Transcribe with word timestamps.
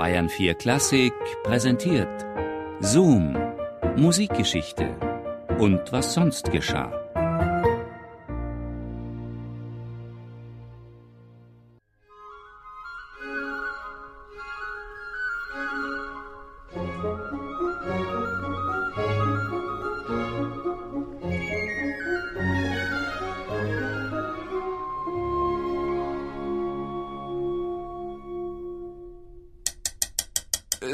Bayern 0.00 0.30
4 0.30 0.54
Klassik 0.54 1.12
präsentiert 1.42 2.08
Zoom, 2.80 3.36
Musikgeschichte 3.96 4.96
und 5.58 5.92
was 5.92 6.14
sonst 6.14 6.50
geschah. 6.50 7.09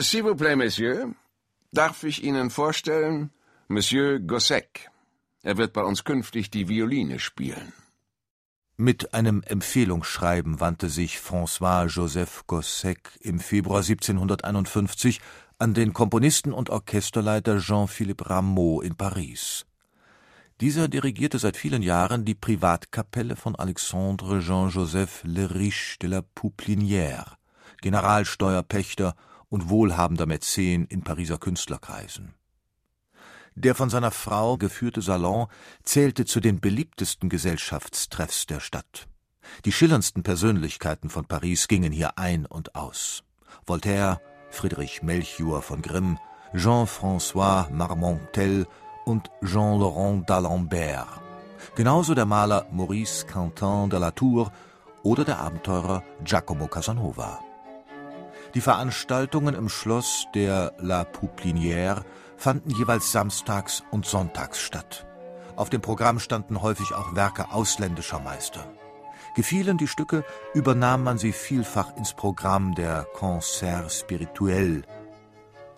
S'il 0.01 0.23
vous 0.23 0.35
plaît, 0.35 0.57
Monsieur, 0.57 1.15
darf 1.73 2.03
ich 2.05 2.23
Ihnen 2.23 2.51
vorstellen, 2.51 3.31
Monsieur 3.69 4.19
Gossec. 4.19 4.91
Er 5.43 5.57
wird 5.57 5.73
bei 5.73 5.83
uns 5.83 6.05
künftig 6.05 6.51
die 6.51 6.69
Violine 6.69 7.19
spielen. 7.19 7.73
Mit 8.77 9.15
einem 9.15 9.43
Empfehlungsschreiben 9.43 10.61
wandte 10.61 10.91
sich 10.91 11.19
François-Joseph 11.19 12.47
Gossec 12.47 13.11
im 13.21 13.41
Februar 13.41 13.79
1751 13.79 15.21
an 15.59 15.73
den 15.73 15.95
Komponisten 15.95 16.53
und 16.53 16.69
Orchesterleiter 16.69 17.59
Jean-Philippe 17.59 18.29
Rameau 18.29 18.83
in 18.83 18.97
Paris. 18.97 19.65
Dieser 20.61 20.89
dirigierte 20.89 21.39
seit 21.39 21.57
vielen 21.57 21.83
Jahren 21.83 22.25
die 22.25 22.35
Privatkapelle 22.35 23.37
von 23.37 23.57
Alexandre 23.57 24.41
Jean-Joseph 24.41 25.23
Le 25.25 25.55
Riche 25.55 25.99
de 26.01 26.11
la 26.11 26.23
Pouplinière, 26.23 27.37
Generalsteuerpächter 27.81 29.15
und 29.49 29.69
wohlhabender 29.69 30.27
Mäzen 30.27 30.87
in 30.87 31.03
Pariser 31.03 31.39
Künstlerkreisen. 31.39 32.35
Der 33.55 33.75
von 33.75 33.89
seiner 33.89 34.11
Frau 34.11 34.59
geführte 34.59 35.01
Salon 35.01 35.47
zählte 35.83 36.27
zu 36.27 36.41
den 36.41 36.61
beliebtesten 36.61 37.31
Gesellschaftstreffs 37.31 38.47
der 38.47 38.61
Stadt. 38.61 39.09
Die 39.65 39.73
schillerndsten 39.73 40.23
Persönlichkeiten 40.23 41.09
von 41.09 41.25
Paris 41.25 41.67
gingen 41.67 41.93
hier 41.93 42.19
ein 42.19 42.45
und 42.45 42.75
aus. 42.75 43.25
Voltaire, 43.65 44.21
Friedrich 44.51 45.03
Melchior 45.03 45.63
von 45.63 45.81
Grimm, 45.81 46.19
Jean-François 46.55 47.71
Marmontel 47.71 48.67
und 49.07 49.31
Jean-Laurent 49.43 50.29
d'Alembert. 50.29 51.07
Genauso 51.77 52.15
der 52.15 52.27
Maler 52.27 52.67
Maurice 52.73 53.27
Quentin 53.27 53.89
de 53.89 53.99
la 53.99 54.11
Tour 54.11 54.53
oder 55.03 55.25
der 55.25 55.39
Abenteurer 55.39 56.03
Giacomo 56.25 56.67
Casanova. 56.67 57.46
Die 58.57 58.63
Veranstaltungen 58.63 59.55
im 59.55 59.69
Schloss 59.69 60.29
der 60.35 60.73
La 60.79 61.03
Pouplinière 61.03 62.05
fanden 62.39 62.71
jeweils 62.71 63.13
samstags 63.13 63.83
und 63.91 64.07
sonntags 64.07 64.63
statt. 64.63 65.07
Auf 65.57 65.69
dem 65.69 65.83
Programm 65.83 66.19
standen 66.21 66.63
häufig 66.63 66.95
auch 66.95 67.15
Werke 67.15 67.51
ausländischer 67.51 68.19
Meister. 68.19 68.67
Gefielen 69.35 69.77
die 69.77 69.87
Stücke, 69.87 70.25
übernahm 70.55 71.05
man 71.05 71.19
sie 71.19 71.33
vielfach 71.33 71.95
ins 71.99 72.15
Programm 72.15 72.75
der 72.75 73.07
Concerts 73.13 74.01
spirituels. 74.01 74.87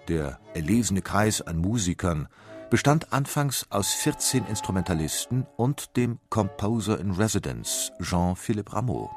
Der 0.06 0.38
erlesene 0.54 1.02
Kreis 1.02 1.42
an 1.42 1.58
Musikern 1.58 2.28
bestand 2.70 3.12
anfangs 3.12 3.66
aus 3.70 3.92
14 3.92 4.46
Instrumentalisten 4.46 5.48
und 5.56 5.96
dem 5.96 6.20
Composer 6.30 7.00
in 7.00 7.10
Residence 7.10 7.90
Jean-Philippe 8.00 8.72
Rameau. 8.72 9.10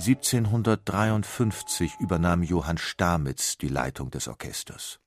1753 0.00 1.96
übernahm 2.00 2.42
Johann 2.42 2.78
Stamitz 2.78 3.58
die 3.58 3.68
Leitung 3.68 4.10
des 4.10 4.28
Orchesters. 4.28 4.98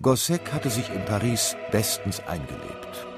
Gossec 0.00 0.52
hatte 0.52 0.70
sich 0.70 0.88
in 0.88 1.04
Paris 1.04 1.54
bestens 1.70 2.20
eingelebt. 2.20 3.13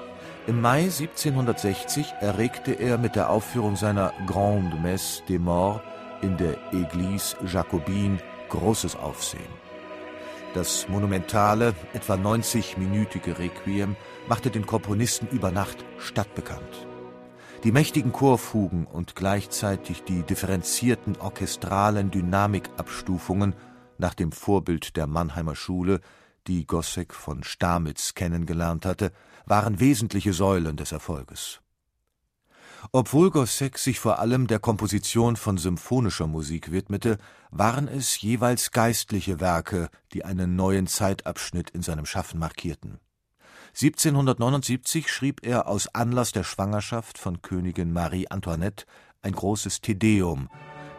Im 0.47 0.61
Mai 0.61 0.84
1760 0.84 2.15
erregte 2.21 2.75
er 2.75 2.99
mit 2.99 3.17
der 3.17 3.31
Aufführung 3.31 3.75
seiner 3.75 4.12
Grande 4.29 4.77
Messe 4.77 5.25
des 5.29 5.41
Morts 5.41 5.83
in 6.23 6.37
der 6.37 6.57
Église 6.73 7.34
Jacobine 7.45 8.19
großes 8.49 8.95
Aufsehen. 8.95 9.43
Das 10.55 10.89
monumentale, 10.89 11.75
etwa 11.95 12.15
90-minütige 12.15 13.41
Requiem 13.41 13.97
machte 14.29 14.51
den 14.51 14.67
Komponisten 14.67 15.27
über 15.33 15.51
Nacht 15.51 15.84
stadtbekannt. 15.99 16.87
Die 17.65 17.73
mächtigen 17.73 18.13
Chorfugen 18.13 18.87
und 18.87 19.17
gleichzeitig 19.17 20.05
die 20.05 20.23
differenzierten 20.23 21.17
orchestralen 21.17 22.13
Dynamikabstufungen 22.13 23.57
nach 23.99 24.15
dem 24.15 24.31
Vorbild 24.31 24.97
der 24.97 25.09
Mannheimer 25.09 25.57
Schule 25.57 26.01
die 26.47 26.67
Gossec 26.67 27.12
von 27.15 27.43
Stamitz 27.45 28.15
kennengelernt 28.15 28.87
hatte, 28.87 29.12
waren 29.47 29.81
wesentliche 29.81 30.33
Säulen 30.33 30.77
des 30.77 30.93
Erfolges. 30.93 31.61
Obwohl 32.93 33.31
Gossec 33.31 33.79
sich 33.79 33.99
vor 33.99 34.19
allem 34.19 34.47
der 34.47 34.59
Komposition 34.59 35.37
von 35.37 35.59
symphonischer 35.59 36.27
Musik 36.27 36.71
widmete, 36.71 37.19
waren 37.51 37.89
es 37.89 38.21
jeweils 38.21 38.71
geistliche 38.71 39.41
Werke, 39.41 39.89
die 40.12 40.25
einen 40.25 40.57
neuen 40.57 40.87
Zeitabschnitt 40.87 41.71
in 41.71 41.83
seinem 41.83 42.07
Schaffen 42.07 42.39
markierten. 42.39 43.01
1779 43.75 45.13
schrieb 45.13 45.45
er 45.45 45.67
aus 45.69 45.89
Anlass 45.95 46.33
der 46.33 46.45
Schwangerschaft 46.45 47.19
von 47.19 47.43
Königin 47.43 47.93
Marie 47.93 48.28
Antoinette 48.28 48.87
ein 49.23 49.33
großes 49.33 49.81
Tedeum, 49.81 50.49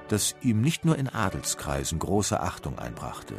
das 0.10 0.36
ihm 0.42 0.62
nicht 0.62 0.86
nur 0.86 0.98
in 0.98 1.10
Adelskreisen 1.10 2.00
große 2.00 2.40
Achtung 2.40 2.78
einbrachte. 2.78 3.36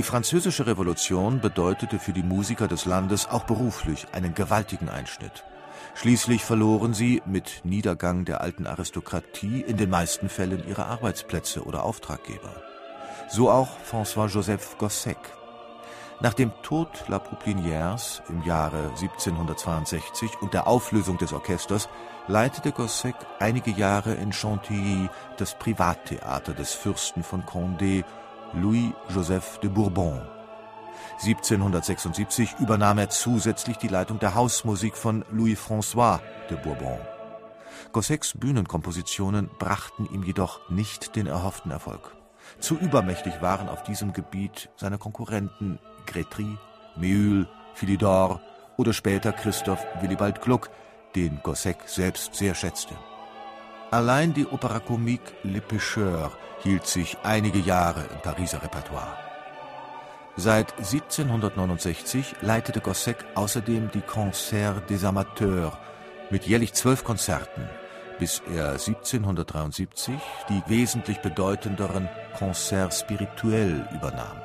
Die 0.00 0.06
Französische 0.06 0.66
Revolution 0.66 1.42
bedeutete 1.42 1.98
für 1.98 2.14
die 2.14 2.22
Musiker 2.22 2.68
des 2.68 2.86
Landes 2.86 3.28
auch 3.28 3.44
beruflich 3.44 4.06
einen 4.12 4.32
gewaltigen 4.32 4.88
Einschnitt. 4.88 5.44
Schließlich 5.94 6.42
verloren 6.42 6.94
sie 6.94 7.20
mit 7.26 7.60
Niedergang 7.64 8.24
der 8.24 8.40
alten 8.40 8.66
Aristokratie 8.66 9.60
in 9.60 9.76
den 9.76 9.90
meisten 9.90 10.30
Fällen 10.30 10.66
ihre 10.66 10.86
Arbeitsplätze 10.86 11.64
oder 11.64 11.84
Auftraggeber. 11.84 12.62
So 13.28 13.50
auch 13.50 13.68
François-Joseph 13.84 14.78
Gossec. 14.78 15.18
Nach 16.20 16.32
dem 16.32 16.50
Tod 16.62 16.88
La 17.08 17.18
Pouplinières 17.18 18.22
im 18.30 18.42
Jahre 18.44 18.92
1762 18.98 20.40
und 20.40 20.54
der 20.54 20.66
Auflösung 20.66 21.18
des 21.18 21.34
Orchesters 21.34 21.90
leitete 22.26 22.72
Gossec 22.72 23.16
einige 23.38 23.70
Jahre 23.70 24.14
in 24.14 24.32
Chantilly 24.32 25.10
das 25.36 25.58
Privattheater 25.58 26.54
des 26.54 26.72
Fürsten 26.72 27.22
von 27.22 27.42
Condé 27.42 28.04
Louis-Joseph 28.52 29.58
de 29.60 29.70
Bourbon. 29.70 30.20
1776 31.22 32.56
übernahm 32.58 32.98
er 32.98 33.10
zusätzlich 33.10 33.76
die 33.76 33.88
Leitung 33.88 34.18
der 34.18 34.34
Hausmusik 34.34 34.96
von 34.96 35.24
Louis-François 35.30 36.20
de 36.48 36.56
Bourbon. 36.56 36.98
Gossecs 37.92 38.34
Bühnenkompositionen 38.38 39.50
brachten 39.58 40.08
ihm 40.12 40.22
jedoch 40.22 40.68
nicht 40.70 41.16
den 41.16 41.26
erhofften 41.26 41.70
Erfolg. 41.70 42.16
Zu 42.58 42.76
übermächtig 42.76 43.40
waren 43.40 43.68
auf 43.68 43.82
diesem 43.82 44.12
Gebiet 44.12 44.70
seine 44.76 44.98
Konkurrenten 44.98 45.78
Grétry, 46.06 46.56
Méhul, 46.96 47.46
Philidor 47.74 48.40
oder 48.76 48.92
später 48.92 49.32
Christoph 49.32 49.84
Willibald 50.00 50.40
Gluck, 50.40 50.70
den 51.14 51.40
Gossec 51.42 51.78
selbst 51.86 52.34
sehr 52.34 52.54
schätzte. 52.54 52.94
Allein 53.92 54.32
die 54.32 54.46
Opera 54.46 54.78
Comique 54.78 55.34
Le 55.42 55.60
Pêcheur 55.60 56.30
hielt 56.62 56.86
sich 56.86 57.16
einige 57.24 57.58
Jahre 57.58 58.04
im 58.12 58.20
Pariser 58.22 58.62
Repertoire. 58.62 59.16
Seit 60.36 60.78
1769 60.78 62.36
leitete 62.40 62.80
Gossec 62.80 63.16
außerdem 63.34 63.90
die 63.90 64.00
Concerts 64.00 64.86
des 64.86 65.02
Amateurs 65.02 65.76
mit 66.30 66.46
jährlich 66.46 66.72
zwölf 66.72 67.02
Konzerten, 67.02 67.68
bis 68.20 68.40
er 68.54 68.74
1773 68.74 70.14
die 70.48 70.62
wesentlich 70.68 71.18
bedeutenderen 71.18 72.08
Concerts 72.38 73.00
spirituels 73.00 73.90
übernahm. 73.92 74.40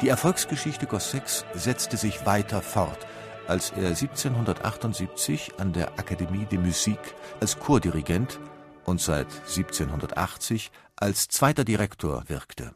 Die 0.00 0.08
Erfolgsgeschichte 0.08 0.86
Gossecs 0.86 1.44
setzte 1.54 1.96
sich 1.96 2.26
weiter 2.26 2.60
fort 2.60 3.06
als 3.48 3.70
er 3.70 3.88
1778 3.88 5.58
an 5.58 5.72
der 5.72 5.98
Akademie 5.98 6.46
de 6.46 6.58
Musique 6.58 7.14
als 7.40 7.58
Chordirigent 7.58 8.40
und 8.84 9.00
seit 9.00 9.28
1780 9.32 10.70
als 10.96 11.28
zweiter 11.28 11.64
Direktor 11.64 12.24
wirkte. 12.28 12.74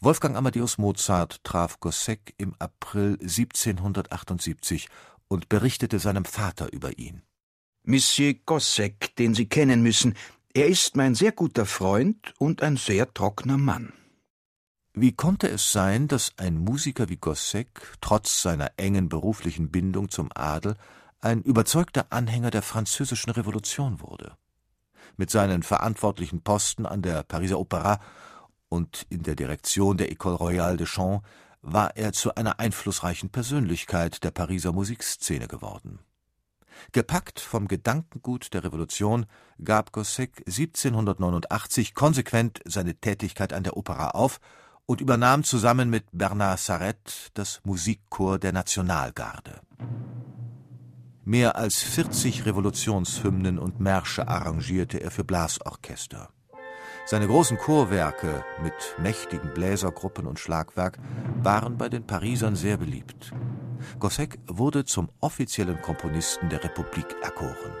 Wolfgang 0.00 0.36
Amadeus 0.36 0.78
Mozart 0.78 1.42
traf 1.44 1.80
Gossec 1.80 2.34
im 2.36 2.54
April 2.58 3.18
1778 3.20 4.88
und 5.28 5.48
berichtete 5.48 5.98
seinem 5.98 6.24
Vater 6.24 6.72
über 6.72 6.98
ihn. 6.98 7.22
Monsieur 7.84 8.34
Gossec, 8.44 9.14
den 9.16 9.34
Sie 9.34 9.48
kennen 9.48 9.82
müssen, 9.82 10.14
er 10.54 10.66
ist 10.66 10.96
mein 10.96 11.14
sehr 11.14 11.32
guter 11.32 11.66
Freund 11.66 12.34
und 12.38 12.62
ein 12.62 12.76
sehr 12.76 13.12
trockener 13.12 13.58
Mann. 13.58 13.92
Wie 15.00 15.12
konnte 15.12 15.48
es 15.48 15.70
sein, 15.70 16.08
dass 16.08 16.32
ein 16.38 16.58
Musiker 16.58 17.08
wie 17.08 17.18
Gossec 17.18 17.68
trotz 18.00 18.42
seiner 18.42 18.72
engen 18.78 19.08
beruflichen 19.08 19.70
Bindung 19.70 20.08
zum 20.08 20.28
Adel 20.34 20.74
ein 21.20 21.40
überzeugter 21.42 22.06
Anhänger 22.10 22.50
der 22.50 22.62
französischen 22.62 23.30
Revolution 23.30 24.00
wurde? 24.00 24.32
Mit 25.16 25.30
seinen 25.30 25.62
verantwortlichen 25.62 26.42
Posten 26.42 26.84
an 26.84 27.00
der 27.00 27.22
Pariser 27.22 27.60
Opera 27.60 28.00
und 28.68 29.06
in 29.08 29.22
der 29.22 29.36
Direktion 29.36 29.98
der 29.98 30.10
École 30.10 30.34
Royale 30.34 30.78
de 30.78 30.86
Chant 30.88 31.22
war 31.62 31.96
er 31.96 32.12
zu 32.12 32.34
einer 32.34 32.58
einflussreichen 32.58 33.30
Persönlichkeit 33.30 34.24
der 34.24 34.32
Pariser 34.32 34.72
Musikszene 34.72 35.46
geworden. 35.46 36.00
Gepackt 36.90 37.38
vom 37.38 37.68
Gedankengut 37.68 38.52
der 38.52 38.64
Revolution 38.64 39.26
gab 39.62 39.92
Gossec 39.92 40.42
1789 40.48 41.94
konsequent 41.94 42.60
seine 42.64 42.96
Tätigkeit 42.96 43.52
an 43.52 43.62
der 43.62 43.76
Opera 43.76 44.10
auf 44.10 44.40
und 44.88 45.02
übernahm 45.02 45.44
zusammen 45.44 45.90
mit 45.90 46.06
Bernard 46.12 46.58
Sarret 46.58 47.30
das 47.34 47.60
Musikchor 47.64 48.38
der 48.38 48.52
Nationalgarde. 48.52 49.60
Mehr 51.24 51.56
als 51.56 51.82
40 51.82 52.46
Revolutionshymnen 52.46 53.58
und 53.58 53.80
Märsche 53.80 54.26
arrangierte 54.26 54.98
er 54.98 55.10
für 55.10 55.24
Blasorchester. 55.24 56.30
Seine 57.04 57.26
großen 57.26 57.58
Chorwerke 57.58 58.42
mit 58.62 58.72
mächtigen 58.98 59.52
Bläsergruppen 59.52 60.26
und 60.26 60.38
Schlagwerk 60.38 60.98
waren 61.42 61.76
bei 61.76 61.90
den 61.90 62.06
Parisern 62.06 62.56
sehr 62.56 62.78
beliebt. 62.78 63.32
Gossec 63.98 64.38
wurde 64.46 64.86
zum 64.86 65.10
offiziellen 65.20 65.82
Komponisten 65.82 66.48
der 66.48 66.64
Republik 66.64 67.14
erkoren. 67.22 67.72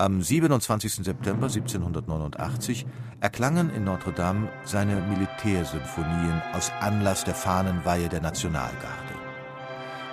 Am 0.00 0.22
27. 0.22 1.04
September 1.04 1.48
1789 1.48 2.86
erklangen 3.20 3.68
in 3.68 3.84
Notre 3.84 4.12
Dame 4.12 4.48
seine 4.64 4.96
Militärsymphonien 4.96 6.40
aus 6.54 6.72
Anlass 6.80 7.24
der 7.24 7.34
Fahnenweihe 7.34 8.08
der 8.08 8.22
Nationalgarde. 8.22 9.14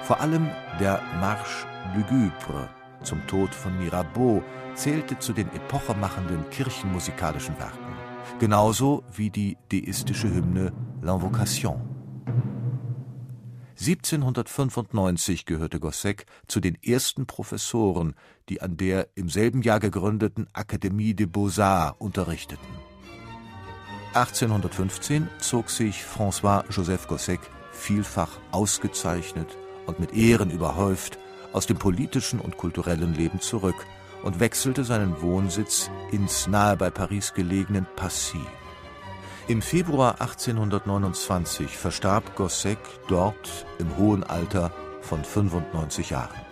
Vor 0.04 0.20
allem 0.20 0.50
der 0.82 1.02
Marche 1.22 1.66
lugubre 1.96 2.68
zum 3.02 3.26
Tod 3.28 3.56
von 3.56 3.78
Mirabeau 3.78 4.44
zählte 4.76 5.20
zu 5.20 5.32
den 5.32 5.48
epochemachenden 5.56 6.50
kirchenmusikalischen 6.50 7.58
Werken 7.58 7.88
genauso 8.40 9.04
wie 9.16 9.30
die 9.30 9.58
deistische 9.72 10.30
Hymne 10.30 10.74
L'Invocation. 11.02 11.97
1795 13.80 15.46
gehörte 15.46 15.80
Gossec 15.80 16.26
zu 16.48 16.60
den 16.60 16.76
ersten 16.82 17.28
Professoren, 17.28 18.16
die 18.50 18.62
an 18.62 18.76
der 18.76 19.10
im 19.14 19.30
selben 19.30 19.62
Jahr 19.62 19.80
gegründeten 19.80 20.48
Akademie 20.54 21.14
des 21.14 21.28
Beaux-Arts 21.28 21.96
unterrichteten. 22.00 22.68
1815 24.14 25.30
zog 25.40 25.70
sich 25.70 26.04
François-Joseph 26.04 27.08
Gossec 27.08 27.40
vielfach 27.72 28.40
ausgezeichnet 28.52 29.56
und 29.86 30.00
mit 30.00 30.14
Ehren 30.14 30.50
überhäuft 30.50 31.20
aus 31.54 31.68
dem 31.68 31.78
politischen 31.78 32.40
und 32.40 32.58
kulturellen 32.58 33.14
Leben 33.14 33.40
zurück 33.40 33.86
und 34.24 34.40
wechselte 34.40 34.84
seinen 34.84 35.22
Wohnsitz 35.22 35.92
ins 36.12 36.48
nahe 36.48 36.76
bei 36.76 36.90
Paris 36.90 37.34
gelegenen 37.36 37.86
Passy. 37.96 38.42
Im 39.50 39.62
Februar 39.62 40.20
1829 40.20 41.78
verstarb 41.78 42.36
Gossec 42.36 42.80
dort 43.08 43.66
im 43.80 43.96
hohen 43.96 44.26
Alter 44.26 44.74
von 45.00 45.24
95 45.24 46.10
Jahren. 46.10 46.47